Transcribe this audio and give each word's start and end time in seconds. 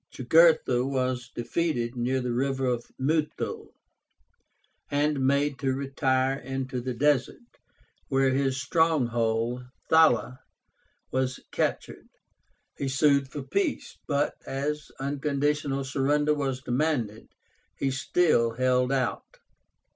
Jugurtha 0.09 0.83
was 0.83 1.29
defeated 1.29 1.95
near 1.95 2.21
the 2.21 2.33
river 2.33 2.79
Muthul, 2.99 3.67
and 4.89 5.23
made 5.27 5.59
to 5.59 5.73
retire 5.75 6.39
into 6.39 6.81
the 6.81 6.95
desert, 6.95 7.59
where 8.07 8.31
his 8.31 8.59
stronghold, 8.59 9.61
Thala, 9.91 10.39
was 11.11 11.39
captured. 11.51 12.07
He 12.79 12.87
sued 12.87 13.27
for 13.31 13.43
peace, 13.43 13.99
but, 14.07 14.33
as 14.47 14.89
unconditional 14.99 15.83
surrender 15.83 16.33
was 16.33 16.63
demanded, 16.63 17.27
he 17.77 17.91
still 17.91 18.53
held 18.55 18.91
out. 18.91 19.37